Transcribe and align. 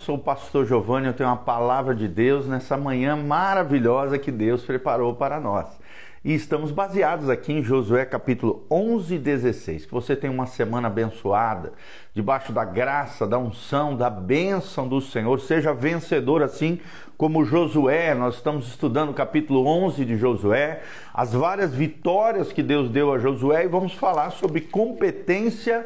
Sou 0.00 0.16
o 0.16 0.18
pastor 0.18 0.64
Giovanni, 0.64 1.08
eu 1.08 1.12
tenho 1.12 1.28
uma 1.28 1.36
palavra 1.36 1.94
de 1.94 2.08
Deus 2.08 2.46
nessa 2.46 2.74
manhã 2.74 3.14
maravilhosa 3.16 4.18
que 4.18 4.32
Deus 4.32 4.62
preparou 4.62 5.14
para 5.14 5.38
nós. 5.38 5.66
E 6.24 6.32
estamos 6.32 6.70
baseados 6.70 7.28
aqui 7.28 7.52
em 7.52 7.62
Josué 7.62 8.06
capítulo 8.06 8.64
11 8.70 9.16
e 9.16 9.18
16. 9.18 9.84
Que 9.84 9.92
você 9.92 10.16
tenha 10.16 10.32
uma 10.32 10.46
semana 10.46 10.88
abençoada, 10.88 11.74
debaixo 12.14 12.50
da 12.50 12.64
graça, 12.64 13.26
da 13.26 13.38
unção, 13.38 13.94
da 13.94 14.08
bênção 14.08 14.88
do 14.88 15.02
Senhor. 15.02 15.38
Seja 15.38 15.74
vencedor 15.74 16.42
assim 16.42 16.80
como 17.18 17.44
Josué. 17.44 18.14
Nós 18.14 18.36
estamos 18.36 18.68
estudando 18.68 19.10
o 19.10 19.14
capítulo 19.14 19.66
11 19.66 20.02
de 20.06 20.16
Josué, 20.16 20.80
as 21.12 21.34
várias 21.34 21.74
vitórias 21.74 22.54
que 22.54 22.62
Deus 22.62 22.88
deu 22.88 23.12
a 23.12 23.18
Josué 23.18 23.66
e 23.66 23.68
vamos 23.68 23.92
falar 23.92 24.30
sobre 24.30 24.62
competência 24.62 25.84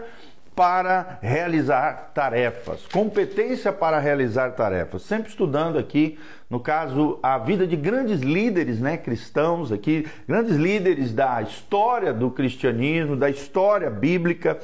para 0.55 1.19
realizar 1.21 2.13
tarefas, 2.15 2.87
competência 2.87 3.73
para 3.73 3.99
realizar 3.99 4.51
tarefas. 4.53 5.03
Sempre 5.03 5.31
estudando 5.31 5.79
aqui, 5.79 6.19
no 6.49 6.61
caso, 6.61 7.19
a 7.23 7.37
vida 7.39 7.67
de 7.67 7.75
grandes 7.75 8.21
líderes, 8.21 8.79
né, 8.79 8.97
cristãos 8.97 9.73
aqui, 9.73 10.07
grandes 10.29 10.57
líderes 10.57 11.13
da 11.13 11.43
história 11.43 12.13
do 12.13 12.31
cristianismo, 12.31 13.17
da 13.17 13.29
história 13.29 13.91
bíblica. 13.91 14.59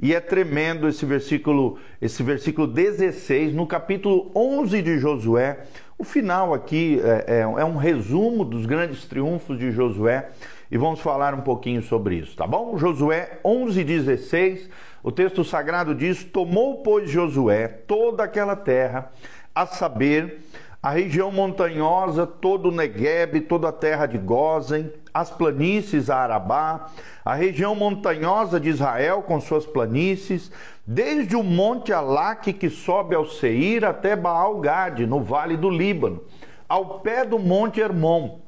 E 0.00 0.14
é 0.14 0.20
tremendo 0.20 0.88
esse 0.88 1.06
versículo, 1.06 1.78
esse 2.02 2.22
versículo 2.22 2.66
16, 2.66 3.54
no 3.54 3.66
capítulo 3.66 4.30
11 4.34 4.82
de 4.82 4.98
Josué. 4.98 5.60
O 5.96 6.04
final 6.04 6.52
aqui 6.52 7.00
é, 7.02 7.38
é, 7.38 7.40
é 7.40 7.64
um 7.64 7.76
resumo 7.76 8.44
dos 8.44 8.66
grandes 8.66 9.06
triunfos 9.06 9.58
de 9.58 9.70
Josué 9.70 10.28
e 10.70 10.76
vamos 10.76 11.00
falar 11.00 11.32
um 11.32 11.40
pouquinho 11.40 11.80
sobre 11.82 12.16
isso, 12.16 12.36
tá 12.36 12.46
bom? 12.46 12.76
Josué 12.76 13.38
11:16, 13.44 14.68
o 15.06 15.12
texto 15.12 15.44
sagrado 15.44 15.94
diz: 15.94 16.24
"Tomou 16.24 16.82
pois 16.82 17.08
Josué 17.08 17.68
toda 17.68 18.24
aquela 18.24 18.56
terra, 18.56 19.12
a 19.54 19.64
saber, 19.64 20.40
a 20.82 20.90
região 20.90 21.30
montanhosa, 21.30 22.26
todo 22.26 22.70
o 22.70 22.72
Negueb, 22.72 23.42
toda 23.42 23.68
a 23.68 23.72
terra 23.72 24.06
de 24.06 24.18
Gozen, 24.18 24.92
as 25.14 25.30
planícies 25.30 26.10
a 26.10 26.16
Arabá, 26.16 26.88
a 27.24 27.34
região 27.34 27.76
montanhosa 27.76 28.58
de 28.58 28.68
Israel 28.68 29.22
com 29.22 29.40
suas 29.40 29.64
planícies, 29.64 30.50
desde 30.84 31.36
o 31.36 31.42
monte 31.44 31.92
Alaque 31.92 32.52
que 32.52 32.68
sobe 32.68 33.14
ao 33.14 33.26
Seir 33.26 33.84
até 33.84 34.16
Baal-Gade, 34.16 35.06
no 35.06 35.20
vale 35.20 35.56
do 35.56 35.70
Líbano, 35.70 36.20
ao 36.68 36.98
pé 36.98 37.24
do 37.24 37.38
monte 37.38 37.80
Hermon, 37.80 38.40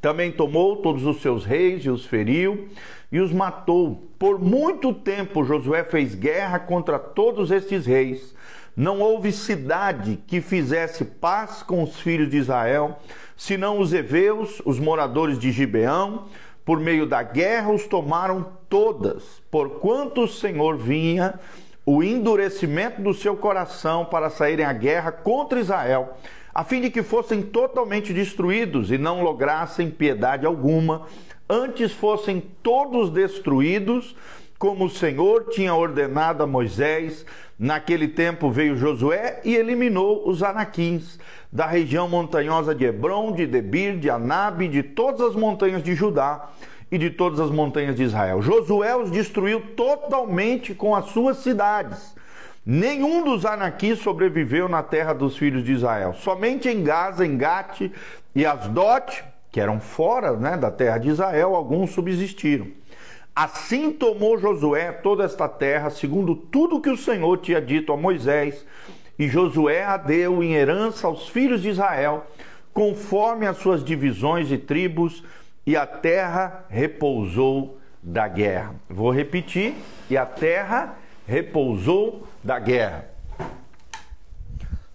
também 0.00 0.30
tomou 0.30 0.76
todos 0.76 1.04
os 1.04 1.20
seus 1.20 1.44
reis 1.44 1.84
e 1.84 1.90
os 1.90 2.06
feriu 2.06 2.68
e 3.10 3.18
os 3.18 3.32
matou. 3.32 4.07
Por 4.18 4.40
muito 4.40 4.92
tempo 4.92 5.44
Josué 5.44 5.84
fez 5.84 6.14
guerra 6.14 6.58
contra 6.58 6.98
todos 6.98 7.52
estes 7.52 7.86
reis. 7.86 8.34
Não 8.76 9.00
houve 9.00 9.30
cidade 9.30 10.18
que 10.26 10.40
fizesse 10.40 11.04
paz 11.04 11.62
com 11.62 11.82
os 11.82 12.00
filhos 12.00 12.28
de 12.28 12.36
Israel, 12.36 12.98
senão 13.36 13.78
os 13.78 13.92
heveus, 13.92 14.60
os 14.64 14.78
moradores 14.78 15.38
de 15.38 15.52
Gibeão, 15.52 16.26
por 16.64 16.80
meio 16.80 17.06
da 17.06 17.22
guerra 17.22 17.72
os 17.72 17.86
tomaram 17.86 18.52
todas, 18.68 19.40
porquanto 19.50 20.22
o 20.22 20.28
Senhor 20.28 20.76
vinha 20.76 21.38
o 21.86 22.02
endurecimento 22.02 23.00
do 23.00 23.14
seu 23.14 23.36
coração 23.36 24.04
para 24.04 24.30
saírem 24.30 24.66
à 24.66 24.72
guerra 24.72 25.12
contra 25.12 25.60
Israel 25.60 26.16
a 26.58 26.64
fim 26.64 26.80
de 26.80 26.90
que 26.90 27.04
fossem 27.04 27.40
totalmente 27.40 28.12
destruídos 28.12 28.90
e 28.90 28.98
não 28.98 29.22
lograssem 29.22 29.88
piedade 29.88 30.44
alguma, 30.44 31.06
antes 31.48 31.92
fossem 31.92 32.42
todos 32.62 33.10
destruídos, 33.10 34.14
como 34.58 34.86
o 34.86 34.90
Senhor 34.90 35.48
tinha 35.50 35.74
ordenado 35.74 36.42
a 36.42 36.46
Moisés. 36.46 37.24
Naquele 37.58 38.08
tempo 38.08 38.50
veio 38.50 38.76
Josué 38.76 39.40
e 39.44 39.54
eliminou 39.56 40.28
os 40.28 40.42
anaquins 40.42 41.18
da 41.50 41.66
região 41.66 42.08
montanhosa 42.08 42.74
de 42.74 42.84
Hebron, 42.84 43.32
de 43.32 43.46
Debir, 43.46 43.98
de 43.98 44.08
Anabe, 44.08 44.68
de 44.68 44.82
todas 44.82 45.20
as 45.20 45.34
montanhas 45.34 45.82
de 45.82 45.94
Judá 45.94 46.50
e 46.90 46.98
de 46.98 47.10
todas 47.10 47.40
as 47.40 47.50
montanhas 47.50 47.96
de 47.96 48.04
Israel. 48.04 48.40
Josué 48.42 48.96
os 48.96 49.10
destruiu 49.10 49.60
totalmente 49.74 50.74
com 50.74 50.94
as 50.94 51.06
suas 51.06 51.38
cidades 51.38 52.16
Nenhum 52.70 53.24
dos 53.24 53.46
anaquis 53.46 53.98
sobreviveu 54.00 54.68
na 54.68 54.82
terra 54.82 55.14
dos 55.14 55.38
filhos 55.38 55.64
de 55.64 55.72
Israel. 55.72 56.12
Somente 56.12 56.68
em 56.68 56.84
Gaza, 56.84 57.24
em 57.24 57.34
Gate 57.34 57.90
e 58.34 58.44
Asdote, 58.44 59.24
que 59.58 59.62
eram 59.62 59.80
fora 59.80 60.36
né, 60.36 60.56
da 60.56 60.70
terra 60.70 60.98
de 60.98 61.08
Israel, 61.08 61.56
alguns 61.56 61.90
subsistiram. 61.90 62.68
Assim 63.34 63.90
tomou 63.90 64.38
Josué 64.38 64.92
toda 64.92 65.24
esta 65.24 65.48
terra, 65.48 65.90
segundo 65.90 66.36
tudo 66.36 66.80
que 66.80 66.88
o 66.88 66.96
Senhor 66.96 67.38
tinha 67.38 67.60
dito 67.60 67.92
a 67.92 67.96
Moisés, 67.96 68.64
e 69.18 69.26
Josué 69.26 69.82
a 69.82 69.96
deu 69.96 70.44
em 70.44 70.54
herança 70.54 71.08
aos 71.08 71.28
filhos 71.28 71.60
de 71.60 71.70
Israel, 71.70 72.24
conforme 72.72 73.48
as 73.48 73.56
suas 73.56 73.82
divisões 73.82 74.52
e 74.52 74.58
tribos, 74.58 75.24
e 75.66 75.76
a 75.76 75.84
terra 75.84 76.64
repousou 76.68 77.80
da 78.00 78.28
guerra. 78.28 78.76
Vou 78.88 79.10
repetir: 79.10 79.74
e 80.08 80.16
a 80.16 80.24
terra 80.24 80.94
repousou 81.26 82.28
da 82.44 82.60
guerra. 82.60 83.06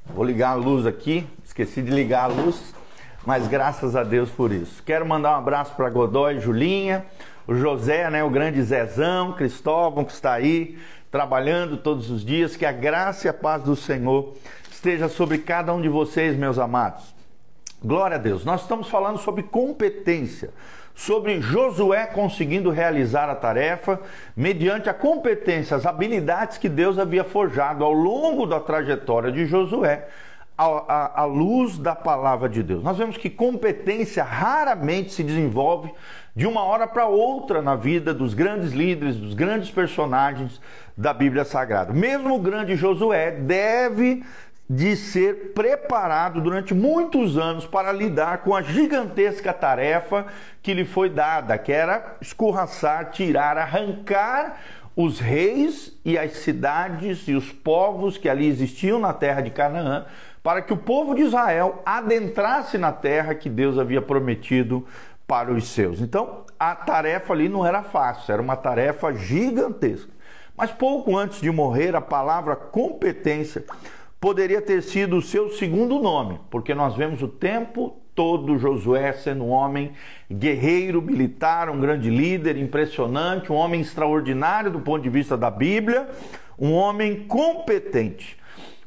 Vou 0.06 0.24
ligar 0.24 0.52
a 0.52 0.56
luz 0.56 0.86
aqui, 0.86 1.28
esqueci 1.44 1.82
de 1.82 1.92
ligar 1.92 2.24
a 2.24 2.28
luz, 2.28 2.74
mas 3.26 3.48
graças 3.48 3.96
a 3.96 4.04
Deus 4.04 4.30
por 4.30 4.52
isso. 4.52 4.84
Quero 4.84 5.06
mandar 5.06 5.32
um 5.32 5.40
abraço 5.40 5.74
para 5.76 5.90
Godoy, 5.90 6.40
Julinha, 6.40 7.06
o 7.48 7.56
José, 7.56 8.10
né, 8.10 8.24
o 8.24 8.30
grande 8.30 8.62
Zezão, 8.62 9.34
Cristóvão 9.34 10.04
que 10.04 10.12
está 10.12 10.34
aí 10.34 10.78
trabalhando 11.12 11.78
todos 11.78 12.10
os 12.10 12.24
dias. 12.24 12.56
Que 12.56 12.66
a 12.66 12.72
graça 12.72 13.28
e 13.28 13.30
a 13.30 13.34
paz 13.34 13.64
do 13.64 13.76
Senhor 13.76 14.34
esteja 14.72 15.08
sobre 15.08 15.38
cada 15.38 15.74
um 15.74 15.82
de 15.82 15.90
vocês, 15.90 16.36
meus 16.36 16.60
amados. 16.60 17.14
Glória 17.84 18.16
a 18.16 18.20
Deus. 18.20 18.46
Nós 18.46 18.62
estamos 18.62 18.90
falando 18.90 19.18
sobre 19.18 19.44
competência 19.44 20.52
sobre 20.96 21.42
Josué 21.42 22.06
conseguindo 22.06 22.70
realizar 22.70 23.30
a 23.30 23.36
tarefa 23.36 24.00
mediante 24.36 24.90
a 24.90 24.94
competência, 24.94 25.76
as 25.76 25.86
habilidades 25.86 26.58
que 26.58 26.70
Deus 26.70 27.00
havia 27.00 27.24
forjado 27.24 27.84
ao 27.84 27.92
longo 27.92 28.46
da 28.46 28.60
trajetória 28.60 29.32
de 29.32 29.46
Josué. 29.46 30.08
À, 30.64 31.26
luz 31.26 31.78
da 31.78 31.94
palavra 31.94 32.48
de 32.48 32.64
Deus. 32.64 32.84
Nós 32.84 32.98
vemos 32.98 33.18
que 33.18 33.30
competência 33.30 34.24
raramente 34.24 35.12
se 35.12 35.24
desenvolve 35.24 35.92
de 36.36 36.48
uma 36.48 36.64
hora 36.64 36.88
para 36.88 37.06
outra 37.06 37.62
na 37.62 37.76
vida 37.76 38.14
dos 38.14 38.34
grandes 38.34 38.72
líderes, 38.72 39.18
dos 39.18 39.34
grandes 39.34 39.70
personagens 39.70 40.62
da 40.96 41.14
Bíblia 41.14 41.44
Sagrada. 41.44 41.92
Mesmo 41.92 42.36
o 42.36 42.40
grande 42.40 42.76
Josué 42.76 43.32
deve 43.32 44.24
de 44.70 44.96
ser 44.96 45.52
preparado 45.54 46.40
durante 46.40 46.74
muitos 46.74 47.38
anos 47.38 47.66
para 47.66 47.92
lidar 47.92 48.40
com 48.40 48.56
a 48.56 48.62
gigantesca 48.62 49.52
tarefa 49.54 50.26
que 50.62 50.74
lhe 50.74 50.86
foi 50.86 51.10
dada, 51.10 51.58
que 51.58 51.72
era 51.72 52.16
escorraçar, 52.22 53.12
tirar, 53.12 53.58
arrancar 53.58 54.58
os 54.96 55.20
reis 55.20 55.98
e 56.06 56.18
as 56.18 56.34
cidades 56.34 57.28
e 57.28 57.34
os 57.34 57.52
povos 57.52 58.18
que 58.18 58.30
ali 58.30 58.48
existiam 58.48 59.00
na 59.00 59.12
terra 59.12 59.42
de 59.42 59.50
Canaã, 59.50 60.06
para 60.44 60.62
que 60.62 60.74
o 60.74 60.78
povo 60.78 61.16
de 61.16 61.22
Israel 61.22 61.82
adentrasse 61.86 62.78
na 62.78 62.92
terra 62.92 63.34
que 63.34 63.50
Deus 63.50 63.80
havia 63.80 64.02
prometido 64.02 64.86
para 65.26 65.54
os 65.54 65.70
seus. 65.70 66.02
Então, 66.02 66.44
a 66.60 66.76
tarefa 66.76 67.32
ali 67.32 67.48
não 67.48 67.66
era 67.66 67.82
fácil, 67.82 68.34
era 68.34 68.42
uma 68.42 68.58
tarefa 68.58 69.14
gigantesca. 69.14 70.12
Mas 70.56 70.70
pouco 70.70 71.18
antes 71.18 71.40
de 71.40 71.50
morrer, 71.50 71.96
a 71.96 72.02
palavra 72.02 72.58
competência 72.58 73.64
poderia 74.20 74.62
ter 74.62 74.84
sido 74.84 75.18
o 75.18 75.22
seu 75.22 75.50
segundo 75.50 75.98
nome, 76.00 76.40
porque 76.52 76.76
nós 76.76 76.96
vemos 76.96 77.22
o 77.22 77.28
tempo 77.28 77.98
todo 78.14 78.60
Josué 78.60 79.12
sendo 79.14 79.46
um 79.46 79.50
homem 79.50 79.94
guerreiro, 80.32 81.02
militar, 81.02 81.70
um 81.70 81.80
grande 81.80 82.10
líder, 82.10 82.58
impressionante, 82.58 83.52
um 83.52 83.56
homem 83.56 83.82
extraordinário 83.82 84.70
do 84.72 84.80
ponto 84.80 85.02
de 85.02 85.10
vista 85.10 85.36
da 85.36 85.50
Bíblia, 85.50 86.08
um 86.60 86.74
homem 86.74 87.26
competente. 87.28 88.38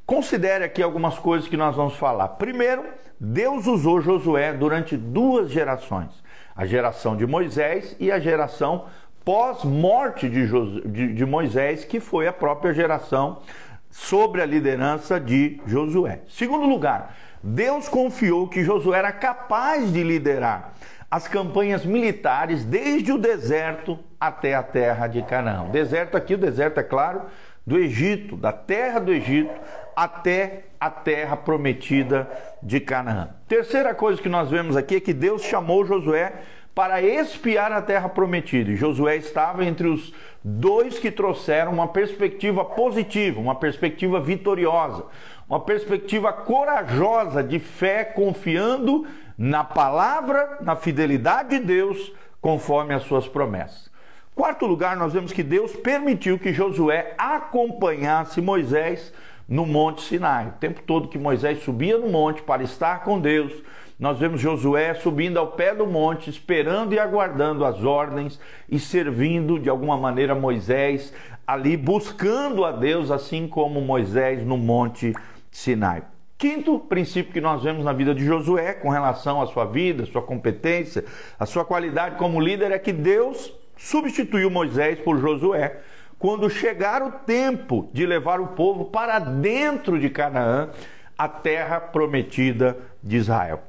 Considere 0.06 0.62
aqui 0.62 0.80
algumas 0.80 1.18
coisas 1.18 1.48
que 1.48 1.56
nós 1.56 1.74
vamos 1.74 1.96
falar. 1.96 2.28
Primeiro, 2.28 2.84
Deus 3.18 3.66
usou 3.66 4.00
Josué 4.00 4.52
durante 4.52 4.96
duas 4.96 5.50
gerações: 5.50 6.10
a 6.54 6.64
geração 6.64 7.16
de 7.16 7.26
Moisés 7.26 7.96
e 7.98 8.12
a 8.12 8.20
geração 8.20 8.84
pós-morte 9.24 10.28
de, 10.28 10.46
de, 10.88 11.12
de 11.12 11.26
Moisés, 11.26 11.84
que 11.84 11.98
foi 11.98 12.28
a 12.28 12.32
própria 12.32 12.72
geração 12.72 13.42
sobre 13.90 14.40
a 14.40 14.46
liderança 14.46 15.18
de 15.18 15.60
Josué. 15.66 16.20
Segundo 16.28 16.66
lugar, 16.66 17.16
Deus 17.42 17.88
confiou 17.88 18.46
que 18.46 18.62
Josué 18.62 18.98
era 18.98 19.10
capaz 19.10 19.92
de 19.92 20.04
liderar 20.04 20.74
as 21.10 21.26
campanhas 21.26 21.84
militares 21.84 22.64
desde 22.64 23.10
o 23.10 23.18
deserto 23.18 23.98
até 24.20 24.54
a 24.54 24.62
terra 24.62 25.08
de 25.08 25.20
Canaã. 25.22 25.64
O 25.64 25.70
deserto 25.70 26.16
aqui, 26.16 26.34
o 26.34 26.38
deserto 26.38 26.78
é 26.78 26.84
claro, 26.84 27.22
do 27.66 27.76
Egito, 27.76 28.36
da 28.36 28.52
terra 28.52 29.00
do 29.00 29.12
Egito 29.12 29.50
até 29.96 30.66
a 30.78 30.90
terra 30.90 31.38
prometida 31.38 32.30
de 32.62 32.78
Canaã. 32.78 33.30
Terceira 33.48 33.94
coisa 33.94 34.20
que 34.20 34.28
nós 34.28 34.50
vemos 34.50 34.76
aqui 34.76 34.96
é 34.96 35.00
que 35.00 35.14
Deus 35.14 35.42
chamou 35.42 35.86
Josué 35.86 36.34
para 36.74 37.00
espiar 37.00 37.72
a 37.72 37.80
terra 37.80 38.06
prometida. 38.06 38.70
E 38.70 38.76
Josué 38.76 39.16
estava 39.16 39.64
entre 39.64 39.88
os 39.88 40.12
dois 40.44 40.98
que 40.98 41.10
trouxeram 41.10 41.72
uma 41.72 41.88
perspectiva 41.88 42.62
positiva, 42.62 43.40
uma 43.40 43.54
perspectiva 43.54 44.20
vitoriosa, 44.20 45.06
uma 45.48 45.60
perspectiva 45.60 46.30
corajosa 46.30 47.42
de 47.42 47.58
fé, 47.58 48.04
confiando 48.04 49.06
na 49.38 49.64
palavra, 49.64 50.58
na 50.60 50.76
fidelidade 50.76 51.58
de 51.58 51.64
Deus, 51.64 52.12
conforme 52.42 52.92
as 52.92 53.04
suas 53.04 53.26
promessas. 53.26 53.90
Quarto 54.34 54.66
lugar, 54.66 54.98
nós 54.98 55.14
vemos 55.14 55.32
que 55.32 55.42
Deus 55.42 55.74
permitiu 55.74 56.38
que 56.38 56.52
Josué 56.52 57.14
acompanhasse 57.16 58.42
Moisés 58.42 59.14
no 59.48 59.64
Monte 59.64 60.02
Sinai. 60.02 60.48
O 60.48 60.52
tempo 60.52 60.82
todo 60.82 61.08
que 61.08 61.18
Moisés 61.18 61.62
subia 61.62 61.98
no 61.98 62.08
monte 62.08 62.42
para 62.42 62.62
estar 62.62 63.04
com 63.04 63.20
Deus, 63.20 63.52
nós 63.98 64.18
vemos 64.18 64.40
Josué 64.40 64.94
subindo 64.94 65.38
ao 65.38 65.52
pé 65.52 65.74
do 65.74 65.86
monte, 65.86 66.28
esperando 66.28 66.92
e 66.92 66.98
aguardando 66.98 67.64
as 67.64 67.82
ordens 67.82 68.38
e 68.68 68.78
servindo 68.78 69.58
de 69.58 69.70
alguma 69.70 69.96
maneira 69.96 70.34
Moisés 70.34 71.12
ali, 71.46 71.76
buscando 71.76 72.64
a 72.64 72.72
Deus, 72.72 73.10
assim 73.10 73.46
como 73.46 73.80
Moisés 73.80 74.44
no 74.44 74.58
Monte 74.58 75.14
Sinai. 75.50 76.02
Quinto 76.36 76.78
princípio 76.78 77.32
que 77.32 77.40
nós 77.40 77.62
vemos 77.62 77.84
na 77.84 77.94
vida 77.94 78.14
de 78.14 78.22
Josué 78.22 78.74
com 78.74 78.90
relação 78.90 79.40
à 79.40 79.46
sua 79.46 79.64
vida, 79.64 80.04
sua 80.04 80.20
competência, 80.20 81.02
a 81.38 81.46
sua 81.46 81.64
qualidade 81.64 82.16
como 82.16 82.40
líder 82.40 82.72
é 82.72 82.78
que 82.78 82.92
Deus 82.92 83.54
substituiu 83.76 84.50
Moisés 84.50 84.98
por 84.98 85.18
Josué 85.18 85.80
quando 86.18 86.48
chegar 86.48 87.02
o 87.02 87.12
tempo 87.12 87.88
de 87.92 88.06
levar 88.06 88.40
o 88.40 88.48
povo 88.48 88.86
para 88.86 89.18
dentro 89.18 89.98
de 89.98 90.08
Canaã, 90.08 90.70
a 91.16 91.28
terra 91.28 91.80
prometida 91.80 92.76
de 93.02 93.16
Israel. 93.16 93.62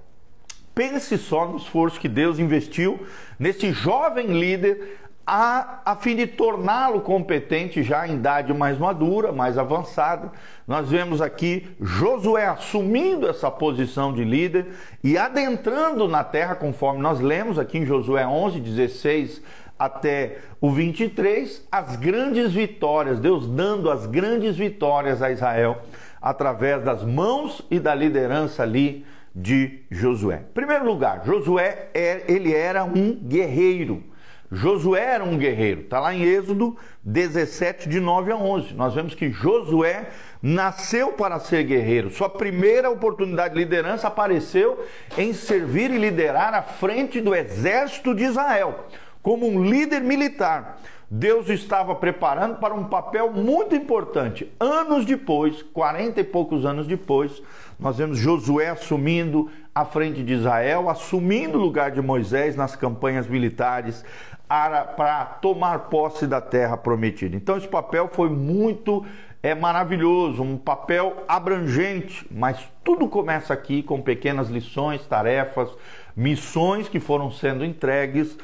Pense 0.73 1.17
só 1.17 1.47
no 1.47 1.57
esforço 1.57 1.99
que 1.99 2.07
Deus 2.07 2.39
investiu 2.39 3.05
nesse 3.39 3.71
jovem 3.71 4.27
líder 4.27 4.99
a, 5.29 5.81
a 5.83 5.95
fim 5.97 6.15
de 6.15 6.25
torná-lo 6.25 7.01
competente 7.01 7.83
já 7.83 8.07
em 8.07 8.13
idade 8.13 8.53
mais 8.53 8.77
madura, 8.77 9.33
mais 9.33 9.57
avançada. 9.57 10.31
Nós 10.65 10.89
vemos 10.89 11.21
aqui 11.21 11.75
Josué 11.81 12.45
assumindo 12.47 13.27
essa 13.27 13.51
posição 13.51 14.13
de 14.13 14.23
líder 14.23 14.67
e 15.03 15.17
adentrando 15.17 16.07
na 16.07 16.23
terra, 16.23 16.55
conforme 16.55 17.01
nós 17.01 17.19
lemos 17.19 17.59
aqui 17.59 17.79
em 17.79 17.85
Josué 17.85 18.25
11, 18.25 18.61
16 18.61 19.41
até 19.77 20.37
o 20.59 20.71
23, 20.71 21.67
as 21.71 21.95
grandes 21.95 22.51
vitórias, 22.51 23.19
Deus 23.19 23.47
dando 23.47 23.89
as 23.89 24.05
grandes 24.05 24.55
vitórias 24.55 25.21
a 25.21 25.31
Israel 25.31 25.81
através 26.21 26.83
das 26.83 27.03
mãos 27.03 27.61
e 27.69 27.79
da 27.79 27.93
liderança 27.93 28.63
ali 28.63 29.05
de 29.33 29.81
Josué. 29.91 30.43
Em 30.49 30.53
primeiro 30.53 30.85
lugar, 30.85 31.23
Josué 31.25 31.89
é, 31.93 32.23
ele 32.27 32.53
era 32.53 32.83
um 32.83 33.13
guerreiro. 33.13 34.03
Josué 34.51 35.01
era 35.01 35.23
um 35.23 35.37
guerreiro. 35.37 35.81
Está 35.81 35.99
lá 35.99 36.13
em 36.13 36.23
Êxodo 36.23 36.77
17, 37.03 37.89
de 37.89 37.99
9 37.99 38.31
a 38.31 38.37
11. 38.37 38.73
Nós 38.73 38.93
vemos 38.93 39.13
que 39.13 39.29
Josué 39.29 40.07
nasceu 40.41 41.13
para 41.13 41.39
ser 41.39 41.63
guerreiro. 41.63 42.09
Sua 42.09 42.29
primeira 42.29 42.89
oportunidade 42.89 43.53
de 43.53 43.59
liderança 43.59 44.07
apareceu 44.07 44.83
em 45.17 45.33
servir 45.33 45.91
e 45.91 45.97
liderar 45.97 46.53
à 46.53 46.61
frente 46.61 47.19
do 47.19 47.35
exército 47.35 48.15
de 48.15 48.23
Israel, 48.23 48.85
como 49.27 49.45
um 49.45 49.61
líder 49.61 49.99
militar. 49.99 50.79
Deus 51.11 51.49
estava 51.49 51.93
preparando 51.93 52.59
para 52.59 52.73
um 52.73 52.85
papel 52.85 53.29
muito 53.29 53.75
importante. 53.75 54.49
Anos 54.57 55.03
depois, 55.03 55.61
40 55.61 56.21
e 56.21 56.23
poucos 56.23 56.65
anos 56.65 56.87
depois, 56.87 57.43
nós 57.77 57.97
vemos 57.97 58.19
Josué 58.19 58.69
assumindo 58.69 59.51
a 59.75 59.83
frente 59.83 60.23
de 60.23 60.31
Israel, 60.31 60.89
assumindo 60.89 61.57
o 61.57 61.61
lugar 61.61 61.91
de 61.91 62.01
Moisés 62.01 62.55
nas 62.55 62.77
campanhas 62.77 63.27
militares, 63.27 64.05
para 64.47 65.25
tomar 65.41 65.89
posse 65.89 66.25
da 66.25 66.39
terra 66.39 66.77
prometida. 66.77 67.35
Então 67.35 67.57
esse 67.57 67.67
papel 67.67 68.09
foi 68.09 68.29
muito 68.29 69.05
é 69.43 69.53
maravilhoso, 69.53 70.41
um 70.41 70.57
papel 70.57 71.23
abrangente, 71.27 72.25
mas 72.31 72.59
tudo 72.83 73.07
começa 73.07 73.53
aqui 73.53 73.83
com 73.83 74.01
pequenas 74.01 74.49
lições, 74.49 75.05
tarefas, 75.05 75.69
missões 76.15 76.89
que 76.89 76.99
foram 76.99 77.29
sendo 77.29 77.63
entregues. 77.63 78.37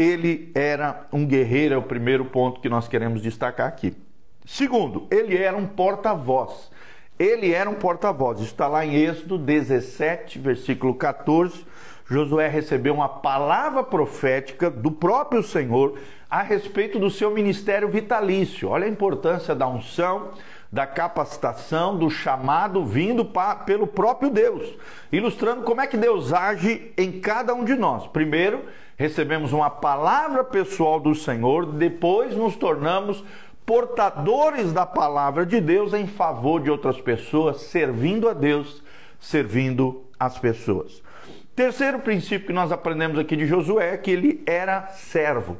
Ele 0.00 0.50
era 0.54 1.06
um 1.12 1.26
guerreiro, 1.26 1.74
é 1.74 1.78
o 1.78 1.82
primeiro 1.82 2.24
ponto 2.24 2.60
que 2.60 2.68
nós 2.68 2.88
queremos 2.88 3.20
destacar 3.20 3.68
aqui. 3.68 3.94
Segundo, 4.46 5.06
ele 5.10 5.36
era 5.36 5.56
um 5.56 5.66
porta-voz. 5.66 6.70
Ele 7.18 7.52
era 7.52 7.68
um 7.68 7.74
porta-voz. 7.74 8.40
Está 8.40 8.66
lá 8.66 8.84
em 8.84 8.94
Êxodo 8.94 9.36
17, 9.36 10.38
versículo 10.38 10.94
14 10.94 11.66
Josué 12.10 12.48
recebeu 12.48 12.92
uma 12.92 13.08
palavra 13.08 13.84
profética 13.84 14.68
do 14.68 14.90
próprio 14.90 15.44
Senhor 15.44 15.96
a 16.28 16.42
respeito 16.42 16.98
do 16.98 17.08
seu 17.08 17.30
ministério 17.30 17.88
vitalício. 17.88 18.68
Olha 18.68 18.84
a 18.84 18.88
importância 18.88 19.54
da 19.54 19.68
unção, 19.68 20.32
da 20.72 20.86
capacitação, 20.86 21.96
do 21.96 22.08
chamado 22.08 22.84
vindo 22.84 23.24
pra, 23.24 23.56
pelo 23.56 23.86
próprio 23.86 24.30
Deus, 24.30 24.72
ilustrando 25.10 25.62
como 25.62 25.80
é 25.80 25.86
que 25.86 25.96
Deus 25.96 26.32
age 26.32 26.92
em 26.96 27.20
cada 27.20 27.54
um 27.54 27.64
de 27.64 27.74
nós. 27.74 28.06
Primeiro, 28.06 28.64
recebemos 28.96 29.52
uma 29.52 29.68
palavra 29.68 30.44
pessoal 30.44 31.00
do 31.00 31.14
Senhor, 31.14 31.66
depois 31.66 32.36
nos 32.36 32.54
tornamos 32.54 33.24
portadores 33.66 34.72
da 34.72 34.86
palavra 34.86 35.44
de 35.44 35.60
Deus 35.60 35.92
em 35.92 36.06
favor 36.06 36.60
de 36.60 36.70
outras 36.70 37.00
pessoas, 37.00 37.62
servindo 37.62 38.28
a 38.28 38.32
Deus, 38.32 38.82
servindo 39.18 40.04
as 40.18 40.38
pessoas. 40.38 41.02
Terceiro 41.54 41.98
princípio 41.98 42.46
que 42.46 42.52
nós 42.52 42.70
aprendemos 42.70 43.18
aqui 43.18 43.36
de 43.36 43.46
Josué 43.46 43.94
é 43.94 43.96
que 43.96 44.10
ele 44.10 44.42
era 44.46 44.86
servo. 44.88 45.56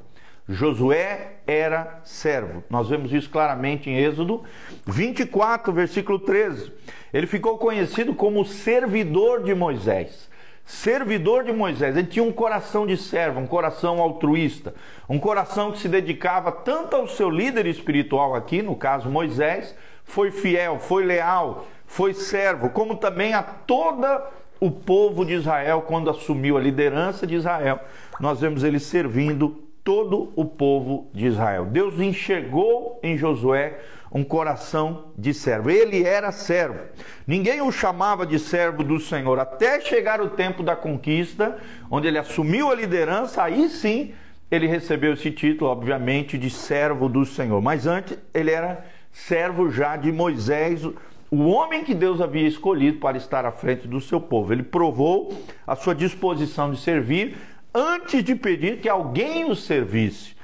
Josué 0.48 1.39
era 1.50 2.00
servo. 2.05 2.62
Nós 2.70 2.88
vemos 2.88 3.12
isso 3.12 3.29
claramente 3.29 3.91
em 3.91 3.97
Êxodo 3.97 4.44
24, 4.87 5.73
versículo 5.73 6.19
13. 6.19 6.73
Ele 7.12 7.26
ficou 7.26 7.58
conhecido 7.58 8.14
como 8.14 8.44
servidor 8.44 9.43
de 9.43 9.55
Moisés. 9.55 10.31
Servidor 10.64 11.43
de 11.43 11.52
Moisés, 11.52 11.97
ele 11.97 12.06
tinha 12.06 12.23
um 12.23 12.31
coração 12.31 12.87
de 12.87 12.97
servo, 12.97 13.41
um 13.41 13.47
coração 13.47 14.00
altruísta, 14.00 14.73
um 15.08 15.19
coração 15.19 15.73
que 15.73 15.81
se 15.81 15.88
dedicava 15.88 16.52
tanto 16.52 16.94
ao 16.94 17.08
seu 17.08 17.29
líder 17.29 17.67
espiritual 17.67 18.37
aqui, 18.37 18.62
no 18.62 18.76
caso 18.76 19.11
Moisés, 19.11 19.75
foi 20.05 20.31
fiel, 20.31 20.79
foi 20.79 21.05
leal, 21.05 21.67
foi 21.87 22.14
servo, 22.14 22.70
como 22.70 22.94
também 22.94 23.35
a 23.35 23.43
toda 23.43 24.25
o 24.61 24.70
povo 24.70 25.25
de 25.25 25.32
Israel, 25.32 25.82
quando 25.82 26.08
assumiu 26.08 26.56
a 26.56 26.61
liderança 26.61 27.26
de 27.26 27.35
Israel, 27.35 27.81
nós 28.20 28.41
vemos 28.41 28.62
ele 28.62 28.79
servindo 28.79 29.69
todo 29.90 30.32
o 30.37 30.44
povo 30.44 31.10
de 31.12 31.26
Israel. 31.26 31.64
Deus 31.64 31.98
enxergou 31.98 33.00
em 33.02 33.19
Josué 33.19 33.81
um 34.12 34.22
coração 34.22 35.06
de 35.19 35.34
servo. 35.34 35.69
Ele 35.69 36.04
era 36.04 36.31
servo. 36.31 36.78
Ninguém 37.26 37.60
o 37.60 37.72
chamava 37.72 38.25
de 38.25 38.38
servo 38.38 38.84
do 38.84 39.00
Senhor 39.00 39.40
até 39.40 39.81
chegar 39.81 40.20
o 40.20 40.28
tempo 40.28 40.62
da 40.62 40.76
conquista, 40.76 41.59
onde 41.90 42.06
ele 42.06 42.18
assumiu 42.18 42.70
a 42.70 42.75
liderança, 42.76 43.42
aí 43.42 43.68
sim 43.68 44.14
ele 44.49 44.68
recebeu 44.68 45.14
esse 45.14 45.32
título, 45.32 45.68
obviamente, 45.68 46.38
de 46.38 46.50
servo 46.50 47.09
do 47.09 47.26
Senhor. 47.26 47.61
Mas 47.61 47.85
antes 47.85 48.16
ele 48.32 48.52
era 48.52 48.87
servo 49.11 49.73
já 49.73 49.97
de 49.97 50.12
Moisés, 50.12 50.85
o 51.32 51.49
homem 51.49 51.82
que 51.82 51.94
Deus 51.94 52.20
havia 52.20 52.47
escolhido 52.47 52.99
para 52.99 53.16
estar 53.16 53.44
à 53.44 53.50
frente 53.50 53.88
do 53.88 54.00
seu 54.00 54.20
povo. 54.20 54.52
Ele 54.52 54.62
provou 54.62 55.32
a 55.66 55.75
sua 55.75 55.97
disposição 55.97 56.70
de 56.70 56.80
servir 56.80 57.37
antes 57.74 58.22
de 58.22 58.34
pedir 58.34 58.80
que 58.80 58.88
alguém 58.88 59.50
o 59.50 59.54
servisse. 59.54 60.34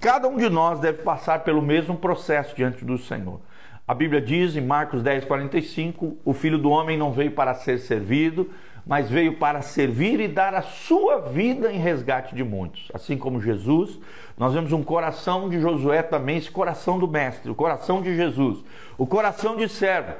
Cada 0.00 0.28
um 0.28 0.36
de 0.36 0.48
nós 0.48 0.78
deve 0.78 1.02
passar 1.02 1.40
pelo 1.40 1.62
mesmo 1.62 1.96
processo 1.96 2.54
diante 2.54 2.84
do 2.84 2.98
Senhor. 2.98 3.40
A 3.88 3.94
Bíblia 3.94 4.20
diz 4.20 4.56
em 4.56 4.60
Marcos 4.60 5.02
10, 5.02 5.24
45: 5.24 6.18
o 6.24 6.32
filho 6.32 6.58
do 6.58 6.70
homem 6.70 6.98
não 6.98 7.12
veio 7.12 7.32
para 7.32 7.54
ser 7.54 7.78
servido, 7.78 8.50
mas 8.86 9.08
veio 9.08 9.36
para 9.36 9.62
servir 9.62 10.20
e 10.20 10.28
dar 10.28 10.54
a 10.54 10.62
sua 10.62 11.20
vida 11.20 11.72
em 11.72 11.78
resgate 11.78 12.34
de 12.34 12.44
muitos. 12.44 12.88
Assim 12.92 13.16
como 13.16 13.40
Jesus, 13.40 13.98
nós 14.36 14.52
vemos 14.52 14.72
um 14.72 14.82
coração 14.82 15.48
de 15.48 15.60
Josué 15.60 16.02
também, 16.02 16.36
esse 16.36 16.50
coração 16.50 16.98
do 16.98 17.08
Mestre, 17.08 17.50
o 17.50 17.54
coração 17.54 18.02
de 18.02 18.14
Jesus, 18.14 18.64
o 18.98 19.06
coração 19.06 19.56
de 19.56 19.68
servo 19.68 20.14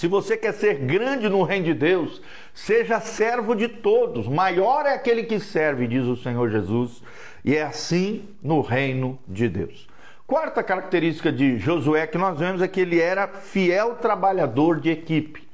se 0.00 0.08
você 0.08 0.34
quer 0.34 0.54
ser 0.54 0.76
grande 0.76 1.28
no 1.28 1.42
reino 1.42 1.66
de 1.66 1.74
Deus, 1.74 2.22
seja 2.54 3.00
servo 3.00 3.54
de 3.54 3.68
todos. 3.68 4.26
Maior 4.26 4.86
é 4.86 4.94
aquele 4.94 5.24
que 5.24 5.38
serve, 5.38 5.86
diz 5.86 6.06
o 6.06 6.16
Senhor 6.16 6.48
Jesus, 6.48 7.02
e 7.44 7.54
é 7.54 7.60
assim 7.60 8.26
no 8.42 8.62
reino 8.62 9.18
de 9.28 9.46
Deus. 9.46 9.86
Quarta 10.26 10.62
característica 10.62 11.30
de 11.30 11.58
Josué 11.58 12.06
que 12.06 12.16
nós 12.16 12.38
vemos 12.38 12.62
é 12.62 12.68
que 12.68 12.80
ele 12.80 12.98
era 12.98 13.28
fiel 13.28 13.96
trabalhador 13.96 14.80
de 14.80 14.88
equipe. 14.88 15.46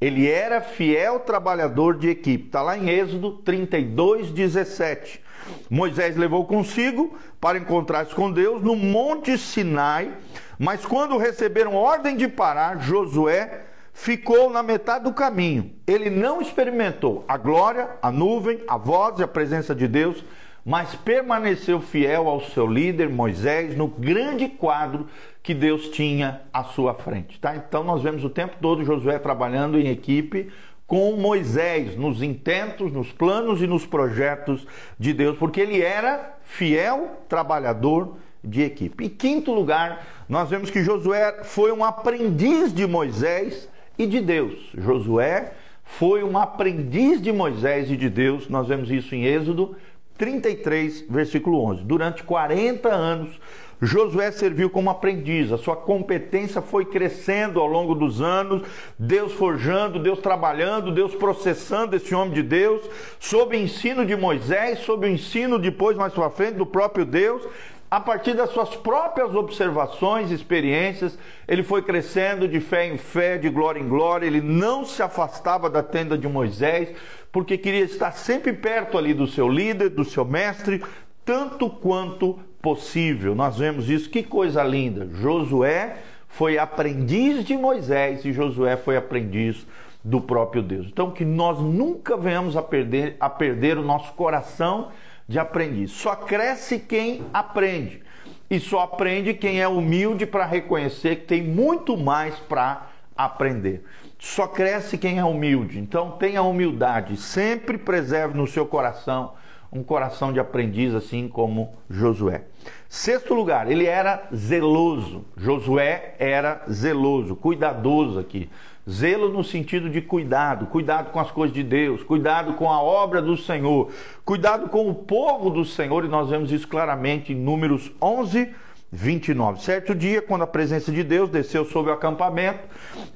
Ele 0.00 0.30
era 0.30 0.60
fiel 0.60 1.18
trabalhador 1.18 1.98
de 1.98 2.08
equipe. 2.08 2.46
Está 2.46 2.62
lá 2.62 2.78
em 2.78 2.88
Êxodo 2.88 3.32
32, 3.38 4.30
17. 4.30 5.20
Moisés 5.68 6.16
levou 6.16 6.46
consigo 6.46 7.18
para 7.40 7.58
encontrar-se 7.58 8.14
com 8.14 8.30
Deus 8.30 8.62
no 8.62 8.76
Monte 8.76 9.36
Sinai, 9.36 10.12
mas 10.56 10.86
quando 10.86 11.18
receberam 11.18 11.74
ordem 11.74 12.16
de 12.16 12.28
parar, 12.28 12.78
Josué 12.78 13.66
ficou 13.98 14.48
na 14.48 14.62
metade 14.62 15.04
do 15.04 15.12
caminho. 15.12 15.72
Ele 15.84 16.08
não 16.08 16.40
experimentou 16.40 17.24
a 17.26 17.36
glória, 17.36 17.90
a 18.00 18.12
nuvem, 18.12 18.60
a 18.68 18.76
voz 18.76 19.18
e 19.18 19.24
a 19.24 19.28
presença 19.28 19.74
de 19.74 19.88
Deus, 19.88 20.24
mas 20.64 20.94
permaneceu 20.94 21.80
fiel 21.80 22.28
ao 22.28 22.40
seu 22.40 22.64
líder 22.64 23.08
Moisés 23.08 23.76
no 23.76 23.88
grande 23.88 24.48
quadro 24.48 25.08
que 25.42 25.52
Deus 25.52 25.88
tinha 25.88 26.42
à 26.52 26.62
sua 26.62 26.94
frente, 26.94 27.40
tá? 27.40 27.56
Então 27.56 27.82
nós 27.82 28.00
vemos 28.00 28.22
o 28.22 28.30
tempo 28.30 28.56
todo 28.60 28.84
Josué 28.84 29.18
trabalhando 29.18 29.76
em 29.80 29.88
equipe 29.88 30.48
com 30.86 31.16
Moisés 31.16 31.96
nos 31.96 32.22
intentos, 32.22 32.92
nos 32.92 33.10
planos 33.10 33.60
e 33.60 33.66
nos 33.66 33.84
projetos 33.84 34.64
de 34.96 35.12
Deus, 35.12 35.36
porque 35.36 35.60
ele 35.60 35.82
era 35.82 36.36
fiel 36.44 37.18
trabalhador 37.28 38.16
de 38.44 38.62
equipe. 38.62 39.06
Em 39.06 39.08
quinto 39.08 39.52
lugar, 39.52 40.06
nós 40.28 40.48
vemos 40.48 40.70
que 40.70 40.84
Josué 40.84 41.40
foi 41.42 41.72
um 41.72 41.84
aprendiz 41.84 42.72
de 42.72 42.86
Moisés 42.86 43.68
e 43.98 44.06
de 44.06 44.20
Deus. 44.20 44.54
Josué 44.76 45.52
foi 45.82 46.22
um 46.22 46.38
aprendiz 46.38 47.20
de 47.20 47.32
Moisés 47.32 47.90
e 47.90 47.96
de 47.96 48.08
Deus. 48.08 48.48
Nós 48.48 48.68
vemos 48.68 48.90
isso 48.90 49.14
em 49.14 49.24
Êxodo 49.24 49.74
33, 50.16 51.06
versículo 51.08 51.60
11. 51.64 51.84
Durante 51.84 52.22
40 52.22 52.88
anos, 52.88 53.40
Josué 53.80 54.32
serviu 54.32 54.68
como 54.68 54.90
aprendiz, 54.90 55.52
a 55.52 55.56
sua 55.56 55.76
competência 55.76 56.60
foi 56.60 56.84
crescendo 56.84 57.60
ao 57.60 57.66
longo 57.68 57.94
dos 57.94 58.20
anos, 58.20 58.62
Deus 58.98 59.32
forjando, 59.34 60.00
Deus 60.00 60.18
trabalhando, 60.18 60.90
Deus 60.90 61.14
processando 61.14 61.94
esse 61.94 62.12
homem 62.12 62.34
de 62.34 62.42
Deus, 62.42 62.82
sob 63.20 63.56
o 63.56 63.60
ensino 63.60 64.04
de 64.04 64.16
Moisés, 64.16 64.80
sob 64.80 65.06
o 65.06 65.10
ensino 65.10 65.60
depois, 65.60 65.96
mais 65.96 66.12
para 66.12 66.28
frente, 66.28 66.56
do 66.56 66.66
próprio 66.66 67.04
Deus, 67.04 67.46
a 67.90 67.98
partir 67.98 68.34
das 68.34 68.50
suas 68.50 68.76
próprias 68.76 69.34
observações, 69.34 70.30
experiências, 70.30 71.18
ele 71.46 71.62
foi 71.62 71.82
crescendo 71.82 72.46
de 72.46 72.60
fé 72.60 72.86
em 72.86 72.98
fé, 72.98 73.38
de 73.38 73.48
glória 73.48 73.80
em 73.80 73.88
glória. 73.88 74.26
Ele 74.26 74.42
não 74.42 74.84
se 74.84 75.02
afastava 75.02 75.70
da 75.70 75.82
tenda 75.82 76.18
de 76.18 76.28
Moisés, 76.28 76.94
porque 77.32 77.56
queria 77.56 77.84
estar 77.84 78.12
sempre 78.12 78.52
perto 78.52 78.98
ali 78.98 79.14
do 79.14 79.26
seu 79.26 79.48
líder, 79.48 79.88
do 79.88 80.04
seu 80.04 80.24
mestre, 80.24 80.84
tanto 81.24 81.70
quanto 81.70 82.38
possível. 82.60 83.34
Nós 83.34 83.56
vemos 83.56 83.88
isso, 83.88 84.10
que 84.10 84.22
coisa 84.22 84.62
linda. 84.62 85.08
Josué 85.14 85.96
foi 86.28 86.58
aprendiz 86.58 87.42
de 87.42 87.56
Moisés 87.56 88.22
e 88.24 88.32
Josué 88.34 88.76
foi 88.76 88.98
aprendiz 88.98 89.66
do 90.04 90.20
próprio 90.20 90.62
Deus. 90.62 90.88
Então, 90.88 91.10
que 91.10 91.24
nós 91.24 91.58
nunca 91.58 92.18
venhamos 92.18 92.54
a 92.54 92.62
perder, 92.62 93.16
a 93.18 93.30
perder 93.30 93.78
o 93.78 93.82
nosso 93.82 94.12
coração 94.12 94.88
de 95.28 95.38
aprendiz. 95.38 95.90
Só 95.90 96.16
cresce 96.16 96.78
quem 96.78 97.26
aprende. 97.32 98.02
E 98.50 98.58
só 98.58 98.80
aprende 98.80 99.34
quem 99.34 99.60
é 99.60 99.68
humilde 99.68 100.24
para 100.24 100.46
reconhecer 100.46 101.16
que 101.16 101.26
tem 101.26 101.42
muito 101.42 101.98
mais 101.98 102.34
para 102.36 102.86
aprender. 103.14 103.84
Só 104.18 104.46
cresce 104.46 104.96
quem 104.96 105.18
é 105.18 105.24
humilde. 105.24 105.78
Então 105.78 106.12
tenha 106.12 106.42
humildade, 106.42 107.18
sempre 107.18 107.76
preserve 107.76 108.36
no 108.36 108.46
seu 108.46 108.64
coração 108.64 109.34
um 109.70 109.82
coração 109.82 110.32
de 110.32 110.40
aprendiz, 110.40 110.94
assim 110.94 111.28
como 111.28 111.74
Josué. 111.90 112.44
Sexto 112.88 113.34
lugar, 113.34 113.70
ele 113.70 113.84
era 113.84 114.26
zeloso. 114.34 115.26
Josué 115.36 116.14
era 116.18 116.62
zeloso, 116.70 117.36
cuidadoso 117.36 118.18
aqui. 118.18 118.48
Zelo 118.88 119.28
no 119.28 119.44
sentido 119.44 119.90
de 119.90 120.00
cuidado, 120.00 120.66
cuidado 120.66 121.10
com 121.10 121.20
as 121.20 121.30
coisas 121.30 121.54
de 121.54 121.62
Deus, 121.62 122.02
cuidado 122.02 122.54
com 122.54 122.72
a 122.72 122.80
obra 122.80 123.20
do 123.20 123.36
Senhor, 123.36 123.90
cuidado 124.24 124.70
com 124.70 124.88
o 124.88 124.94
povo 124.94 125.50
do 125.50 125.64
Senhor, 125.64 126.06
e 126.06 126.08
nós 126.08 126.30
vemos 126.30 126.50
isso 126.50 126.66
claramente 126.66 127.34
em 127.34 127.36
Números 127.36 127.92
11, 128.00 128.48
29. 128.90 129.62
Certo 129.62 129.94
dia, 129.94 130.22
quando 130.22 130.42
a 130.42 130.46
presença 130.46 130.90
de 130.90 131.04
Deus 131.04 131.28
desceu 131.28 131.66
sobre 131.66 131.90
o 131.90 131.94
acampamento 131.94 132.60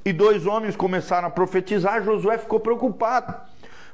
e 0.05 0.13
dois 0.13 0.47
homens 0.47 0.77
começaram 0.77 1.29
a 1.29 1.31
profetizar, 1.31 2.05
Josué 2.05 2.37
ficou 2.37 2.61
preocupado. 2.61 3.35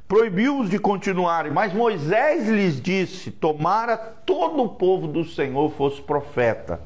Proibiu-os 0.08 0.70
de 0.70 0.78
continuarem, 0.78 1.52
mas 1.52 1.72
Moisés 1.72 2.48
lhes 2.48 2.80
disse: 2.80 3.30
Tomara 3.30 3.96
todo 3.96 4.62
o 4.62 4.70
povo 4.70 5.06
do 5.06 5.22
Senhor 5.22 5.70
fosse 5.70 6.00
profeta. 6.00 6.80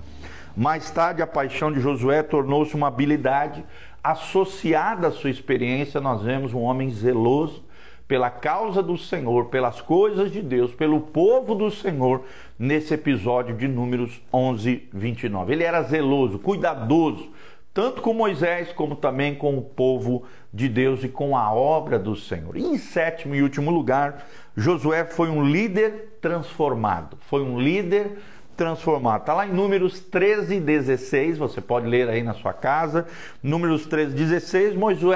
Mais 0.54 0.90
tarde, 0.90 1.22
a 1.22 1.26
paixão 1.26 1.72
de 1.72 1.80
Josué 1.80 2.22
tornou-se 2.22 2.74
uma 2.74 2.88
habilidade 2.88 3.64
associada 4.02 5.08
à 5.08 5.10
sua 5.10 5.30
experiência. 5.30 6.00
Nós 6.00 6.22
vemos 6.22 6.52
um 6.52 6.60
homem 6.60 6.90
zeloso 6.90 7.64
pela 8.08 8.30
causa 8.30 8.82
do 8.82 8.98
Senhor, 8.98 9.46
pelas 9.46 9.80
coisas 9.80 10.30
de 10.30 10.42
Deus, 10.42 10.74
pelo 10.74 11.00
povo 11.00 11.54
do 11.54 11.70
Senhor, 11.70 12.22
nesse 12.58 12.92
episódio 12.94 13.56
de 13.56 13.66
Números 13.66 14.20
11, 14.32 14.88
29. 14.92 15.52
Ele 15.52 15.64
era 15.64 15.82
zeloso, 15.82 16.38
cuidadoso, 16.38 17.30
tanto 17.72 18.02
com 18.02 18.12
Moisés 18.12 18.70
como 18.72 18.96
também 18.96 19.34
com 19.34 19.56
o 19.56 19.62
povo 19.62 20.24
de 20.52 20.68
Deus 20.68 21.02
e 21.02 21.08
com 21.08 21.34
a 21.34 21.54
obra 21.54 21.98
do 21.98 22.14
Senhor. 22.14 22.56
E 22.56 22.62
em 22.62 22.76
sétimo 22.76 23.34
e 23.34 23.42
último 23.42 23.70
lugar, 23.70 24.26
Josué 24.54 25.06
foi 25.06 25.30
um 25.30 25.42
líder 25.42 26.18
transformado, 26.20 27.16
foi 27.28 27.40
um 27.42 27.58
líder 27.58 28.04
transformado. 28.04 28.31
Está 28.54 29.34
lá 29.34 29.46
em 29.46 29.52
Números 29.52 30.00
13, 30.00 30.60
16, 30.60 31.38
você 31.38 31.60
pode 31.60 31.86
ler 31.86 32.08
aí 32.08 32.22
na 32.22 32.34
sua 32.34 32.52
casa. 32.52 33.06
Números 33.42 33.86
13, 33.86 34.14
16, 34.14 34.74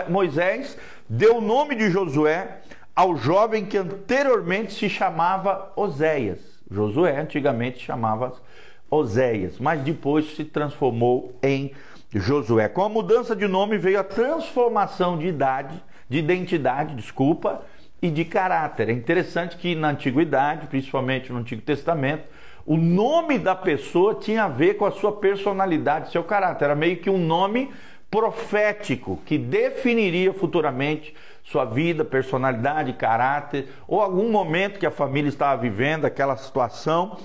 Moisés 0.09 0.77
deu 1.09 1.37
o 1.37 1.41
nome 1.41 1.75
de 1.75 1.91
Josué 1.91 2.59
ao 2.95 3.17
jovem 3.17 3.67
que 3.67 3.77
anteriormente 3.77 4.73
se 4.73 4.89
chamava 4.89 5.73
Oséias. 5.77 6.41
Josué 6.71 7.21
antigamente 7.21 7.85
chamava 7.85 8.33
Oséias, 8.91 9.59
mas 9.59 9.83
depois 9.83 10.35
se 10.35 10.45
transformou 10.45 11.39
em 11.43 11.73
Josué. 12.13 12.69
Com 12.69 12.83
a 12.83 12.89
mudança 12.89 13.37
de 13.37 13.47
nome 13.47 13.77
veio 13.77 14.01
a 14.01 14.05
transformação 14.05 15.19
de 15.19 15.27
idade, 15.27 15.83
de 16.09 16.19
identidade, 16.19 16.95
desculpa, 16.95 17.63
e 18.01 18.11
de 18.11 18.25
caráter. 18.25 18.89
É 18.89 18.93
interessante 18.93 19.57
que 19.57 19.75
na 19.75 19.91
antiguidade, 19.91 20.67
principalmente 20.67 21.33
no 21.33 21.39
Antigo 21.39 21.63
Testamento, 21.63 22.25
o 22.67 22.77
nome 22.77 23.39
da 23.39 23.55
pessoa 23.55 24.17
tinha 24.17 24.45
a 24.45 24.49
ver 24.49 24.75
com 24.75 24.85
a 24.85 24.91
sua 24.91 25.13
personalidade, 25.13 26.11
seu 26.11 26.25
caráter. 26.25 26.65
Era 26.65 26.75
meio 26.75 26.97
que 26.97 27.09
um 27.09 27.17
nome 27.17 27.71
profético 28.11 29.21
que 29.25 29.39
definiria 29.39 30.33
futuramente 30.33 31.15
sua 31.45 31.65
vida, 31.65 32.05
personalidade, 32.05 32.93
caráter, 32.95 33.69
ou 33.87 34.03
algum 34.03 34.29
momento 34.29 34.81
que 34.81 34.87
a 34.87 34.91
família 34.91 35.29
estava 35.29 35.63
vivendo, 35.63 36.07
aquela 36.07 36.37
situação. 36.37 37.17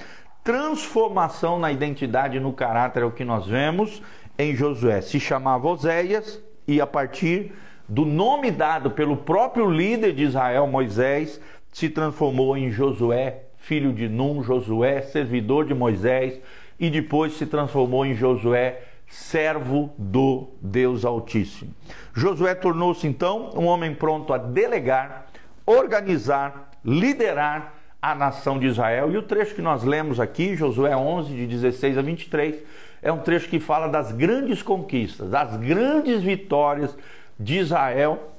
Transformação 0.44 1.58
na 1.58 1.72
identidade 1.72 2.38
e 2.38 2.40
no 2.40 2.54
caráter 2.54 3.02
é 3.02 3.06
o 3.06 3.12
que 3.12 3.26
nós 3.26 3.48
vemos 3.48 4.02
em 4.38 4.56
Josué. 4.56 5.02
Se 5.02 5.20
chamava 5.20 5.68
Oséias 5.68 6.40
e 6.68 6.80
a 6.80 6.86
partir 6.86 7.52
do 7.90 8.06
nome 8.06 8.52
dado 8.52 8.92
pelo 8.92 9.18
próprio 9.18 9.68
líder 9.68 10.14
de 10.14 10.24
Israel, 10.24 10.68
Moisés, 10.68 11.42
se 11.72 11.90
transformou 11.90 12.56
em 12.56 12.70
Josué 12.70 13.46
filho 13.62 13.94
de 13.94 14.10
Num, 14.10 14.44
Josué, 14.44 15.02
servidor 15.02 15.66
de 15.66 15.74
Moisés, 15.74 16.40
e 16.80 16.90
depois 16.90 17.34
se 17.34 17.46
transformou 17.46 18.06
em 18.06 18.14
Josué, 18.14 18.82
servo 19.08 19.94
do 19.98 20.50
Deus 20.62 21.06
Altíssimo. 21.06 21.74
Josué 22.14 22.56
tornou-se 22.56 23.06
então 23.06 23.52
um 23.56 23.66
homem 23.66 23.94
pronto 23.94 24.34
a 24.34 24.38
delegar, 24.38 25.28
organizar, 25.66 26.72
liderar 26.84 27.76
a 28.02 28.16
nação 28.16 28.58
de 28.58 28.66
Israel. 28.66 29.12
E 29.12 29.18
o 29.18 29.22
trecho 29.22 29.54
que 29.54 29.62
nós 29.62 29.84
lemos 29.84 30.20
aqui, 30.20 30.56
Josué 30.56 30.96
11, 30.96 31.34
de 31.34 31.46
16 31.46 31.98
a 32.00 32.02
23, 32.02 32.56
é 33.02 33.12
um 33.12 33.20
trecho 33.20 33.48
que 33.48 33.60
fala 33.60 33.88
das 33.88 34.12
grandes 34.12 34.64
conquistas, 34.64 35.30
das 35.30 35.56
grandes 35.58 36.22
vitórias 36.22 36.98
de 37.40 37.60
Israel 37.60 38.31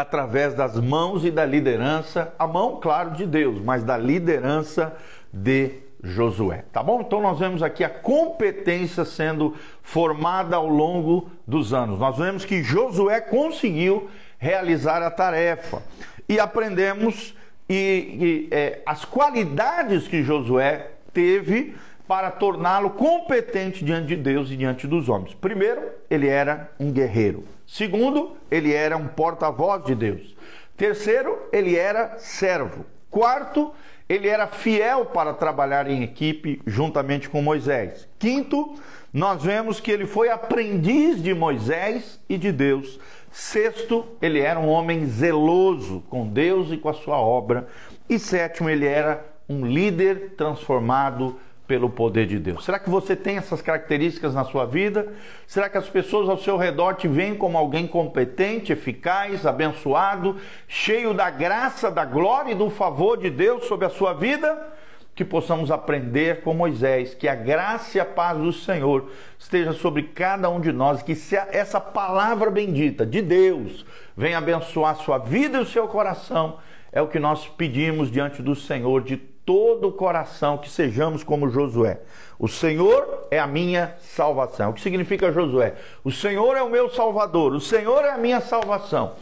através 0.00 0.54
das 0.54 0.76
mãos 0.76 1.24
e 1.24 1.30
da 1.30 1.44
liderança, 1.44 2.32
a 2.38 2.46
mão, 2.46 2.78
claro, 2.80 3.10
de 3.10 3.26
Deus, 3.26 3.60
mas 3.60 3.82
da 3.82 3.96
liderança 3.96 4.96
de 5.32 5.72
Josué, 6.00 6.64
tá 6.72 6.80
bom? 6.80 7.00
Então 7.00 7.20
nós 7.20 7.40
vemos 7.40 7.60
aqui 7.64 7.82
a 7.82 7.90
competência 7.90 9.04
sendo 9.04 9.56
formada 9.82 10.54
ao 10.54 10.68
longo 10.68 11.28
dos 11.44 11.74
anos. 11.74 11.98
Nós 11.98 12.16
vemos 12.16 12.44
que 12.44 12.62
Josué 12.62 13.20
conseguiu 13.20 14.08
realizar 14.38 15.02
a 15.02 15.10
tarefa 15.10 15.82
e 16.28 16.38
aprendemos 16.38 17.34
e, 17.68 18.48
e 18.52 18.54
é, 18.54 18.80
as 18.86 19.04
qualidades 19.04 20.06
que 20.06 20.22
Josué 20.22 20.92
teve 21.12 21.74
para 22.06 22.30
torná-lo 22.30 22.90
competente 22.90 23.84
diante 23.84 24.06
de 24.06 24.16
Deus 24.16 24.52
e 24.52 24.56
diante 24.56 24.86
dos 24.86 25.08
homens. 25.08 25.34
Primeiro, 25.34 25.82
ele 26.08 26.28
era 26.28 26.70
um 26.78 26.92
guerreiro. 26.92 27.57
Segundo, 27.68 28.34
ele 28.50 28.72
era 28.72 28.96
um 28.96 29.06
porta-voz 29.06 29.84
de 29.84 29.94
Deus. 29.94 30.34
Terceiro, 30.74 31.38
ele 31.52 31.76
era 31.76 32.16
servo. 32.16 32.86
Quarto, 33.10 33.72
ele 34.08 34.26
era 34.26 34.46
fiel 34.46 35.04
para 35.04 35.34
trabalhar 35.34 35.86
em 35.86 36.02
equipe 36.02 36.62
juntamente 36.66 37.28
com 37.28 37.42
Moisés. 37.42 38.08
Quinto, 38.18 38.74
nós 39.12 39.42
vemos 39.42 39.80
que 39.80 39.90
ele 39.90 40.06
foi 40.06 40.30
aprendiz 40.30 41.22
de 41.22 41.34
Moisés 41.34 42.18
e 42.26 42.38
de 42.38 42.50
Deus. 42.50 42.98
Sexto, 43.30 44.16
ele 44.22 44.40
era 44.40 44.58
um 44.58 44.68
homem 44.68 45.04
zeloso 45.04 46.02
com 46.08 46.26
Deus 46.26 46.72
e 46.72 46.78
com 46.78 46.88
a 46.88 46.94
sua 46.94 47.20
obra. 47.20 47.68
E 48.08 48.18
sétimo, 48.18 48.70
ele 48.70 48.86
era 48.86 49.26
um 49.46 49.66
líder 49.66 50.34
transformado 50.38 51.38
pelo 51.68 51.90
poder 51.90 52.26
de 52.26 52.38
Deus? 52.38 52.64
Será 52.64 52.78
que 52.78 52.88
você 52.88 53.14
tem 53.14 53.36
essas 53.36 53.60
características 53.60 54.34
na 54.34 54.42
sua 54.42 54.64
vida? 54.64 55.12
Será 55.46 55.68
que 55.68 55.76
as 55.76 55.88
pessoas 55.88 56.28
ao 56.28 56.38
seu 56.38 56.56
redor 56.56 56.94
te 56.94 57.06
veem 57.06 57.34
como 57.34 57.58
alguém 57.58 57.86
competente, 57.86 58.72
eficaz, 58.72 59.46
abençoado, 59.46 60.36
cheio 60.66 61.12
da 61.12 61.28
graça, 61.28 61.90
da 61.90 62.06
glória 62.06 62.52
e 62.52 62.54
do 62.54 62.70
favor 62.70 63.18
de 63.18 63.28
Deus 63.28 63.66
sobre 63.66 63.86
a 63.86 63.90
sua 63.90 64.14
vida? 64.14 64.76
que 65.14 65.24
possamos 65.24 65.72
aprender 65.72 66.42
com 66.42 66.54
Moisés, 66.54 67.12
que 67.12 67.26
a 67.26 67.34
graça 67.34 67.98
e 67.98 68.00
a 68.00 68.04
paz 68.04 68.38
do 68.38 68.52
Senhor 68.52 69.10
esteja 69.36 69.72
sobre 69.72 70.04
cada 70.04 70.48
um 70.48 70.60
de 70.60 70.70
nós, 70.70 71.02
que 71.02 71.12
essa 71.50 71.80
palavra 71.80 72.52
bendita 72.52 73.04
de 73.04 73.20
Deus 73.20 73.84
venha 74.16 74.38
abençoar 74.38 74.92
a 74.92 75.02
sua 75.02 75.18
vida 75.18 75.58
e 75.58 75.60
o 75.60 75.66
seu 75.66 75.88
coração. 75.88 76.60
É 76.92 77.02
o 77.02 77.08
que 77.08 77.18
nós 77.18 77.48
pedimos 77.48 78.12
diante 78.12 78.40
do 78.40 78.54
Senhor 78.54 79.02
de 79.02 79.16
todo 79.48 79.88
o 79.88 79.92
coração, 79.92 80.58
que 80.58 80.68
sejamos 80.68 81.24
como 81.24 81.48
Josué. 81.48 82.00
O 82.38 82.46
Senhor 82.46 83.26
é 83.30 83.38
a 83.38 83.46
minha 83.46 83.94
salvação. 83.98 84.68
O 84.68 84.74
que 84.74 84.80
significa 84.82 85.32
Josué? 85.32 85.72
O 86.04 86.12
Senhor 86.12 86.54
é 86.54 86.62
o 86.62 86.68
meu 86.68 86.90
salvador, 86.90 87.54
o 87.54 87.60
Senhor 87.60 88.04
é 88.04 88.10
a 88.10 88.18
minha 88.18 88.42
salvação. 88.42 89.14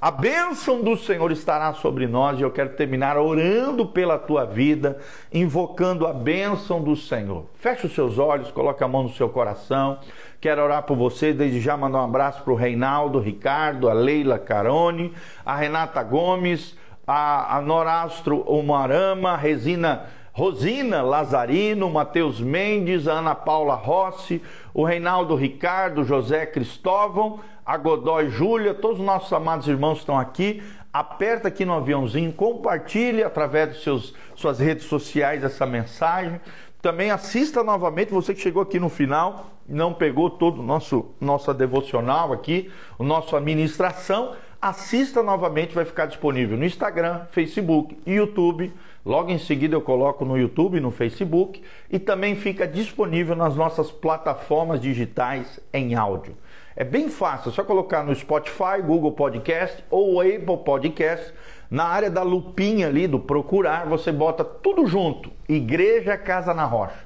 A 0.00 0.10
bênção 0.10 0.80
do 0.80 0.96
Senhor 0.96 1.30
estará 1.32 1.74
sobre 1.74 2.06
nós 2.06 2.38
e 2.38 2.42
eu 2.42 2.50
quero 2.50 2.70
terminar 2.70 3.18
orando 3.18 3.84
pela 3.84 4.18
tua 4.18 4.46
vida, 4.46 4.98
invocando 5.30 6.06
a 6.06 6.14
bênção 6.14 6.82
do 6.82 6.96
Senhor. 6.96 7.44
Feche 7.56 7.86
os 7.86 7.94
seus 7.94 8.18
olhos, 8.18 8.50
coloque 8.50 8.82
a 8.82 8.88
mão 8.88 9.02
no 9.02 9.12
seu 9.12 9.28
coração. 9.28 9.98
Quero 10.40 10.62
orar 10.62 10.84
por 10.84 10.96
você, 10.96 11.34
desde 11.34 11.60
já 11.60 11.76
mandar 11.76 12.00
um 12.00 12.04
abraço 12.04 12.42
para 12.42 12.52
o 12.54 12.56
Reinaldo, 12.56 13.18
Ricardo, 13.18 13.90
a 13.90 13.92
Leila 13.92 14.38
Carone, 14.38 15.12
a 15.44 15.54
Renata 15.54 16.02
Gomes, 16.02 16.74
a, 17.06 17.56
a 17.56 17.60
Norastro 17.60 18.40
Umarama, 18.42 19.36
Resina 19.36 20.06
Rosina 20.34 21.00
Lazarino, 21.00 21.88
Matheus 21.88 22.40
Mendes, 22.40 23.06
Ana 23.06 23.36
Paula 23.36 23.76
Rossi, 23.76 24.42
o 24.74 24.82
Reinaldo 24.82 25.36
Ricardo, 25.36 26.02
José 26.02 26.44
Cristóvão, 26.44 27.38
a 27.64 27.76
Godoy 27.76 28.28
Júlia, 28.30 28.74
todos 28.74 28.98
os 28.98 29.06
nossos 29.06 29.32
amados 29.32 29.68
irmãos 29.68 29.98
estão 29.98 30.18
aqui. 30.18 30.60
Aperta 30.92 31.48
aqui 31.48 31.64
no 31.64 31.74
aviãozinho, 31.74 32.32
compartilhe 32.32 33.22
através 33.22 33.74
de 33.74 33.82
seus, 33.82 34.12
suas 34.34 34.58
redes 34.58 34.86
sociais 34.86 35.44
essa 35.44 35.64
mensagem. 35.64 36.40
Também 36.82 37.12
assista 37.12 37.62
novamente, 37.62 38.12
você 38.12 38.34
que 38.34 38.40
chegou 38.40 38.62
aqui 38.62 38.80
no 38.80 38.88
final, 38.88 39.46
não 39.68 39.94
pegou 39.94 40.28
todo 40.28 40.60
o 40.60 40.62
nosso 40.64 41.14
nossa 41.20 41.54
devocional 41.54 42.32
aqui, 42.32 42.70
o 42.98 43.04
nosso 43.04 43.36
administração, 43.36 44.34
assista 44.68 45.22
novamente, 45.22 45.74
vai 45.74 45.84
ficar 45.84 46.06
disponível 46.06 46.56
no 46.56 46.64
Instagram, 46.64 47.26
Facebook 47.30 47.96
e 48.06 48.14
YouTube 48.14 48.72
Logo 49.04 49.30
em 49.30 49.36
seguida 49.38 49.76
eu 49.76 49.82
coloco 49.82 50.24
no 50.24 50.38
YouTube, 50.38 50.80
no 50.80 50.90
Facebook 50.90 51.62
e 51.90 51.98
também 51.98 52.34
fica 52.34 52.66
disponível 52.66 53.36
nas 53.36 53.54
nossas 53.54 53.90
plataformas 53.90 54.80
digitais 54.80 55.60
em 55.74 55.94
áudio. 55.94 56.34
É 56.74 56.82
bem 56.82 57.10
fácil, 57.10 57.50
é 57.50 57.52
só 57.52 57.62
colocar 57.62 58.02
no 58.02 58.14
Spotify, 58.14 58.80
Google 58.82 59.12
Podcast 59.12 59.84
ou 59.90 60.22
Apple 60.22 60.56
Podcast. 60.64 61.34
Na 61.70 61.84
área 61.84 62.10
da 62.10 62.22
lupinha 62.22 62.86
ali 62.86 63.06
do 63.06 63.20
procurar, 63.20 63.86
você 63.86 64.10
bota 64.10 64.42
tudo 64.42 64.86
junto: 64.86 65.30
Igreja 65.46 66.16
Casa 66.16 66.54
na 66.54 66.64
Rocha. 66.64 67.04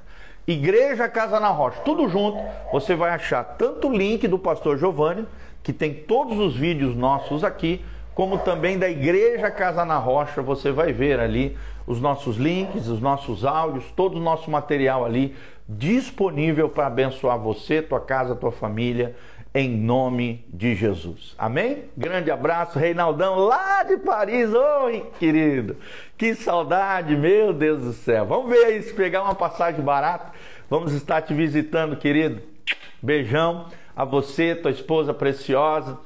Igreja 0.51 1.07
Casa 1.07 1.39
na 1.39 1.49
Rocha, 1.49 1.81
tudo 1.85 2.09
junto, 2.09 2.39
você 2.71 2.95
vai 2.95 3.11
achar 3.11 3.43
tanto 3.43 3.87
o 3.87 3.95
link 3.95 4.27
do 4.27 4.39
pastor 4.39 4.79
Giovanni, 4.79 5.27
que 5.61 5.71
tem 5.71 5.93
todos 5.93 6.39
os 6.39 6.55
vídeos 6.55 6.95
nossos 6.95 7.43
aqui, 7.43 7.85
como 8.15 8.39
também 8.39 8.77
da 8.79 8.89
Igreja 8.89 9.51
Casa 9.51 9.85
na 9.85 9.97
Rocha, 9.99 10.41
você 10.41 10.71
vai 10.71 10.91
ver 10.91 11.19
ali 11.19 11.55
os 11.85 12.01
nossos 12.01 12.35
links, 12.37 12.87
os 12.87 12.99
nossos 12.99 13.45
áudios, 13.45 13.85
todo 13.95 14.17
o 14.17 14.19
nosso 14.19 14.49
material 14.49 15.05
ali 15.05 15.35
disponível 15.67 16.67
para 16.67 16.87
abençoar 16.87 17.37
você, 17.37 17.79
tua 17.79 17.99
casa, 17.99 18.33
tua 18.33 18.51
família, 18.51 19.15
em 19.53 19.69
nome 19.69 20.45
de 20.53 20.75
Jesus. 20.75 21.33
Amém? 21.37 21.85
Grande 21.97 22.29
abraço, 22.29 22.77
Reinaldão, 22.77 23.35
lá 23.35 23.83
de 23.83 23.97
Paris. 23.97 24.53
Oi, 24.53 25.05
querido. 25.19 25.75
Que 26.17 26.35
saudade, 26.35 27.15
meu 27.15 27.51
Deus 27.51 27.81
do 27.81 27.93
céu. 27.93 28.25
Vamos 28.25 28.49
ver 28.49 28.65
aí 28.65 28.81
se 28.83 28.93
pegar 28.93 29.23
uma 29.23 29.35
passagem 29.35 29.81
barata. 29.81 30.31
Vamos 30.69 30.93
estar 30.93 31.21
te 31.21 31.33
visitando, 31.33 31.95
querido. 31.95 32.41
Beijão 33.01 33.67
a 33.95 34.05
você, 34.05 34.55
tua 34.55 34.71
esposa 34.71 35.13
preciosa, 35.13 35.97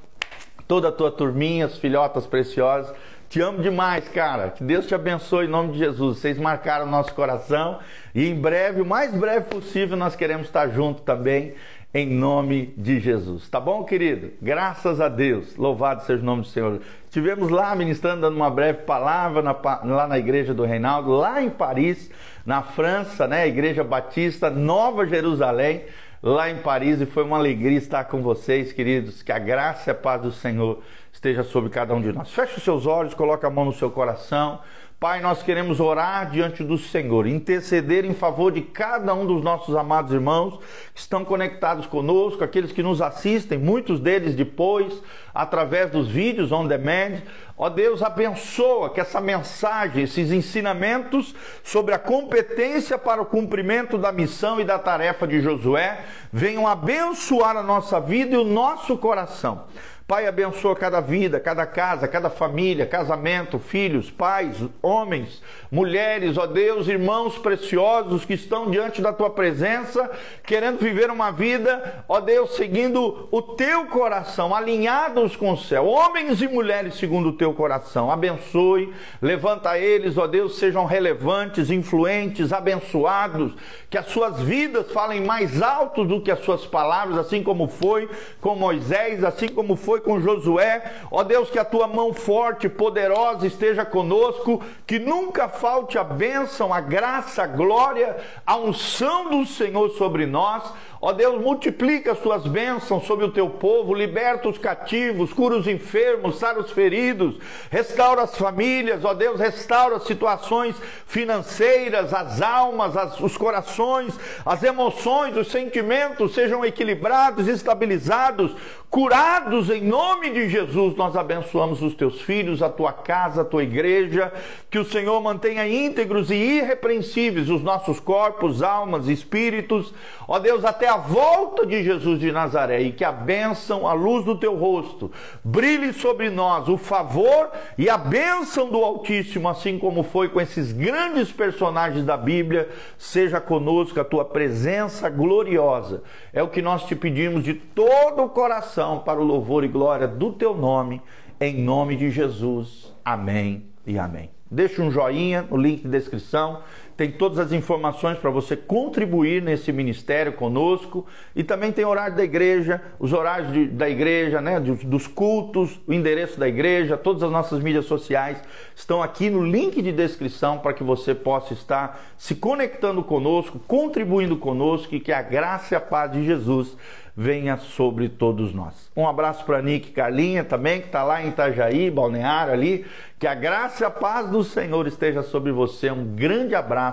toda 0.68 0.88
a 0.88 0.92
tua 0.92 1.12
turminha, 1.12 1.66
as 1.66 1.78
filhotas 1.78 2.26
preciosas. 2.26 2.96
Te 3.30 3.42
amo 3.42 3.62
demais, 3.62 4.08
cara. 4.08 4.52
Que 4.52 4.64
Deus 4.64 4.88
te 4.88 4.96
abençoe 4.96 5.46
em 5.46 5.50
nome 5.50 5.74
de 5.74 5.80
Jesus. 5.80 6.20
Vocês 6.20 6.38
marcaram 6.38 6.86
nosso 6.86 7.14
coração 7.14 7.80
e 8.16 8.30
em 8.30 8.36
breve, 8.36 8.80
o 8.82 8.86
mais 8.86 9.14
breve 9.14 9.48
possível, 9.48 9.98
nós 9.98 10.16
queremos 10.16 10.48
estar 10.48 10.70
junto 10.70 11.02
também 11.02 11.56
em 11.94 12.08
nome 12.08 12.74
de 12.76 13.00
Jesus. 13.00 13.48
Tá 13.48 13.60
bom, 13.60 13.84
querido? 13.84 14.32
Graças 14.42 15.00
a 15.00 15.08
Deus. 15.08 15.56
Louvado 15.56 16.04
seja 16.04 16.22
o 16.22 16.26
nome 16.26 16.42
do 16.42 16.48
Senhor. 16.48 16.82
Estivemos 17.06 17.50
lá 17.50 17.76
ministrando, 17.76 18.22
dando 18.22 18.36
uma 18.36 18.50
breve 18.50 18.80
palavra 18.80 19.42
na, 19.44 19.56
lá 19.84 20.08
na 20.08 20.18
igreja 20.18 20.54
do 20.54 20.66
Reinaldo, 20.66 21.12
lá 21.12 21.44
em 21.44 21.52
Paris, 21.52 22.10
na 22.46 22.64
França, 22.64 23.28
né? 23.28 23.48
Igreja 23.48 23.84
Batista, 23.84 24.50
Nova 24.50 25.06
Jerusalém 25.06 25.84
lá 26.24 26.50
em 26.50 26.56
Paris 26.56 27.02
e 27.02 27.06
foi 27.06 27.24
uma 27.24 27.38
alegria 27.38 27.78
estar 27.78 28.06
com 28.06 28.22
vocês, 28.22 28.72
queridos. 28.72 29.22
Que 29.22 29.32
a 29.32 29.38
graça 29.38 29.90
e 29.90 29.92
a 29.92 29.96
paz 29.96 30.22
do 30.22 30.32
Senhor 30.32 30.82
esteja 31.12 31.44
sobre 31.44 31.70
cada 31.70 31.94
um 31.94 32.02
de 32.02 32.14
nós. 32.14 32.32
Feche 32.32 32.58
os 32.58 32.64
seus 32.64 32.88
olhos, 32.88 33.14
coloque 33.14 33.46
a 33.46 33.50
mão 33.50 33.66
no 33.66 33.74
seu 33.74 33.92
coração. 33.92 34.62
Pai, 35.04 35.20
nós 35.20 35.44
queremos 35.44 35.82
orar 35.82 36.32
diante 36.32 36.64
do 36.64 36.78
Senhor, 36.78 37.28
interceder 37.28 38.06
em 38.06 38.14
favor 38.14 38.54
de 38.54 38.62
cada 38.62 39.14
um 39.14 39.26
dos 39.26 39.44
nossos 39.44 39.76
amados 39.76 40.14
irmãos 40.14 40.62
que 40.94 41.02
estão 41.02 41.26
conectados 41.26 41.86
conosco, 41.86 42.42
aqueles 42.42 42.72
que 42.72 42.82
nos 42.82 43.02
assistem, 43.02 43.58
muitos 43.58 44.00
deles 44.00 44.34
depois, 44.34 44.94
através 45.36 45.92
dos 45.92 46.08
vídeos 46.08 46.54
on 46.54 46.68
demand. 46.68 47.22
Ó 47.58 47.70
Deus, 47.70 48.02
abençoa 48.02 48.92
que 48.92 49.02
essa 49.02 49.20
mensagem, 49.20 50.06
esses 50.06 50.32
ensinamentos 50.32 51.36
sobre 51.66 51.94
a 51.94 52.00
competência 52.00 52.98
para 52.98 53.22
o 53.22 53.26
cumprimento 53.26 53.98
da 53.98 54.10
missão 54.10 54.58
e 54.62 54.64
da 54.64 54.80
tarefa 54.80 55.28
de 55.28 55.42
Josué 55.42 56.00
venham 56.32 56.66
abençoar 56.66 57.58
a 57.58 57.62
nossa 57.62 58.00
vida 58.00 58.36
e 58.36 58.38
o 58.38 58.46
nosso 58.46 58.98
coração. 58.98 59.66
Pai, 60.14 60.28
abençoa 60.28 60.76
cada 60.76 61.02
vida, 61.02 61.40
cada 61.40 61.66
casa, 61.66 62.08
cada 62.08 62.30
família, 62.30 62.86
casamento, 62.86 63.58
filhos, 63.58 64.12
pais, 64.12 64.56
homens, 64.80 65.42
mulheres, 65.72 66.38
ó 66.38 66.46
Deus, 66.46 66.88
irmãos 66.88 67.40
preciosos 67.40 68.24
que 68.24 68.36
estão 68.36 68.70
diante 68.70 69.02
da 69.02 69.12
tua 69.12 69.32
presença, 69.32 70.12
querendo 70.44 70.78
viver 70.78 71.10
uma 71.10 71.32
vida, 71.32 72.06
ó 72.08 72.20
Deus, 72.20 72.56
seguindo 72.56 73.28
o 73.32 73.42
teu 73.42 73.88
coração, 73.88 74.54
alinhados 74.54 75.36
com 75.36 75.52
o 75.52 75.58
céu. 75.58 75.88
Homens 75.88 76.44
e 76.44 76.48
mulheres 76.48 76.94
segundo 76.94 77.30
o 77.30 77.34
teu 77.34 77.52
coração. 77.52 78.12
Abençoe, 78.12 78.94
levanta 79.20 79.80
eles, 79.80 80.16
ó 80.16 80.28
Deus, 80.28 80.60
sejam 80.60 80.86
relevantes, 80.86 81.72
influentes, 81.72 82.54
abençoados, 82.54 83.56
que 83.90 83.98
as 83.98 84.06
suas 84.06 84.40
vidas 84.40 84.92
falem 84.92 85.22
mais 85.22 85.60
alto 85.60 86.06
do 86.06 86.22
que 86.22 86.30
as 86.30 86.42
suas 86.42 86.68
palavras, 86.68 87.18
assim 87.18 87.42
como 87.42 87.68
foi 87.68 88.08
com 88.40 88.54
Moisés, 88.54 89.24
assim 89.24 89.48
como 89.48 89.76
foi 89.76 90.03
com 90.04 90.20
Josué. 90.20 90.84
Ó 91.10 91.24
Deus, 91.24 91.50
que 91.50 91.58
a 91.58 91.66
tua 91.66 91.88
mão 91.88 92.14
forte, 92.14 92.70
poderosa 92.70 93.48
esteja 93.48 93.86
conosco, 93.86 94.62
que 94.86 95.00
nunca 95.00 95.50
falte 95.50 95.98
a 95.98 96.04
bênção, 96.04 96.74
a 96.74 96.82
graça, 96.82 97.44
a 97.44 97.48
glória, 97.48 98.18
a 98.46 98.56
unção 98.58 99.30
do 99.30 99.46
Senhor 99.46 99.90
sobre 99.92 100.26
nós. 100.26 100.64
Ó 101.06 101.12
Deus, 101.12 101.42
multiplica 101.42 102.14
as 102.14 102.20
tuas 102.20 102.48
bênçãos 102.48 103.06
sobre 103.06 103.26
o 103.26 103.32
teu 103.32 103.50
povo, 103.50 103.94
liberta 103.94 104.48
os 104.48 104.58
cativos, 104.58 105.34
cura 105.34 105.58
os 105.58 105.68
enfermos, 105.68 106.40
sara 106.40 106.62
os 106.62 106.72
feridos, 106.72 107.36
restaura 107.70 108.22
as 108.22 108.38
famílias, 108.38 109.04
ó 109.04 109.14
Deus, 109.14 109.38
restaura 109.38 109.98
as 109.98 110.06
situações 110.06 110.78
financeiras, 111.06 112.14
as 112.14 112.42
almas, 112.42 112.96
as, 112.96 113.20
os 113.20 113.36
corações, 113.36 114.18
as 114.46 114.64
emoções, 114.64 115.36
os 115.36 115.52
sentimentos 115.52 116.34
sejam 116.34 116.64
equilibrados, 116.64 117.50
estabilizados, 117.50 118.56
curados 118.90 119.72
em 119.72 119.82
nome 119.82 120.30
de 120.30 120.48
Jesus. 120.48 120.96
Nós 120.96 121.18
abençoamos 121.18 121.82
os 121.82 121.96
teus 121.96 122.22
filhos, 122.22 122.62
a 122.62 122.70
tua 122.70 122.94
casa, 122.94 123.42
a 123.42 123.46
tua 123.46 123.64
igreja, 123.64 124.32
que 124.70 124.78
o 124.78 124.86
Senhor 124.86 125.20
mantenha 125.20 125.68
íntegros 125.68 126.30
e 126.30 126.36
irrepreensíveis 126.36 127.50
os 127.50 127.62
nossos 127.62 128.00
corpos, 128.00 128.62
almas, 128.62 129.08
espíritos, 129.08 129.94
ó 130.28 130.38
Deus, 130.38 130.64
até 130.64 130.93
a 130.94 130.98
volta 130.98 131.66
de 131.66 131.84
Jesus 131.84 132.20
de 132.20 132.32
Nazaré 132.32 132.84
e 132.84 132.92
que 132.92 133.04
a 133.04 133.12
bênção, 133.12 133.88
a 133.88 133.94
luz 133.94 134.24
do 134.24 134.38
teu 134.38 134.56
rosto, 134.56 135.12
brilhe 135.44 135.92
sobre 135.92 136.30
nós 136.30 136.70
o 136.70 136.78
favor 136.78 137.50
e 137.80 137.90
a 137.90 137.98
bênção 137.98 138.70
do 138.70 138.78
Altíssimo, 138.78 139.50
assim 139.50 139.80
como 139.80 140.04
foi 140.04 140.30
com 140.30 140.40
esses 140.40 140.72
grandes 140.72 141.32
personagens 141.32 142.06
da 142.06 142.16
Bíblia, 142.16 142.70
seja 142.96 143.42
conosco 143.42 144.00
a 144.00 144.06
tua 144.06 144.24
presença 144.24 145.10
gloriosa. 145.10 146.04
É 146.32 146.44
o 146.44 146.50
que 146.50 146.62
nós 146.62 146.84
te 146.84 146.96
pedimos 146.96 147.44
de 147.44 147.56
todo 147.56 148.22
o 148.22 148.30
coração 148.30 149.00
para 149.00 149.20
o 149.20 149.24
louvor 149.24 149.64
e 149.64 149.68
glória 149.68 150.08
do 150.08 150.32
teu 150.32 150.56
nome, 150.56 151.02
em 151.42 151.60
nome 151.60 151.96
de 151.96 152.12
Jesus. 152.12 152.94
Amém 153.04 153.66
e 153.84 153.98
amém. 153.98 154.30
Deixa 154.52 154.84
um 154.84 154.92
joinha 154.92 155.48
no 155.50 155.58
link 155.58 155.82
de 155.82 155.90
descrição 155.90 156.62
tem 156.96 157.12
todas 157.12 157.40
as 157.40 157.52
informações 157.52 158.18
para 158.18 158.30
você 158.30 158.56
contribuir 158.56 159.42
nesse 159.42 159.72
ministério 159.72 160.34
conosco 160.34 161.06
e 161.36 161.44
também 161.44 161.72
tem 161.72 161.86
horário 161.86 162.16
da 162.16 162.24
igreja, 162.24 162.82
os 163.00 163.14
horários 163.14 163.52
de, 163.52 163.68
da 163.68 163.90
igreja, 163.90 164.40
né, 164.42 164.60
dos, 164.60 164.84
dos 164.84 165.08
cultos, 165.08 165.80
o 165.88 165.94
endereço 165.94 166.40
da 166.40 166.48
igreja, 166.48 166.98
todas 166.98 167.24
as 167.24 167.32
nossas 167.32 167.60
mídias 167.60 167.86
sociais 167.86 168.42
estão 168.76 169.02
aqui 169.02 169.30
no 169.30 169.46
link 169.46 169.82
de 169.82 169.92
descrição 169.92 170.60
para 170.60 170.74
que 170.74 170.84
você 170.84 171.16
possa 171.16 171.54
estar 171.54 172.00
se 172.18 172.36
conectando 172.36 173.04
conosco, 173.04 173.60
contribuindo 173.60 174.38
conosco 174.38 174.96
e 174.96 175.00
que 175.00 175.12
a 175.12 175.22
graça 175.22 175.74
e 175.74 175.78
a 175.78 175.82
paz 175.82 176.12
de 176.12 176.24
Jesus 176.24 176.78
venha 177.16 177.58
sobre 177.58 178.10
todos 178.10 178.54
nós. 178.54 178.92
Um 178.96 179.08
abraço 179.08 179.46
para 179.46 179.62
Nick 179.62 179.92
Carlinha 179.92 180.44
também, 180.44 180.82
que 180.82 180.88
está 180.88 181.04
lá 181.04 181.24
em 181.24 181.30
Itajaí, 181.30 181.92
balneário 181.92 182.54
ali. 182.54 182.86
Que 183.20 183.28
a 183.28 183.36
graça 183.36 183.84
e 183.84 183.86
a 183.86 183.92
paz 183.92 184.30
do 184.30 184.44
Senhor 184.44 184.88
esteja 184.88 185.22
sobre 185.22 185.52
você. 185.52 185.92
Um 185.92 186.16
grande 186.16 186.56
abraço 186.56 186.93